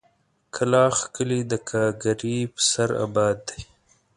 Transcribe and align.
کلاخ 0.55 0.95
کلي 1.15 1.39
د 1.51 1.53
گاگرې 1.69 2.37
په 2.53 2.61
سر 2.69 2.89
اباد 3.05 3.37
دی. 3.47 3.61